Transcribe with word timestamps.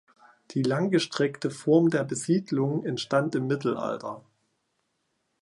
Die 0.49 0.63
langgestreckte 0.63 1.51
Form 1.51 1.91
der 1.91 2.03
Besiedlung 2.03 2.83
entstand 2.87 3.35
im 3.35 3.45
Mittelalter. 3.45 4.23